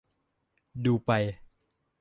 [0.85, 1.11] ดูไป